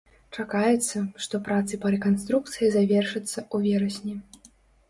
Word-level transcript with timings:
Чакаецца, 0.35 1.01
што 1.25 1.35
працы 1.49 1.79
па 1.83 1.91
рэканструкцыі 1.97 2.73
завершацца 2.77 3.37
ў 3.55 3.57
верасні. 3.67 4.19